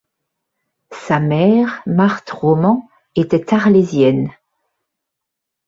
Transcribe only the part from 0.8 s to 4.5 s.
Sa mère, Marthe Roman, était arlésienne.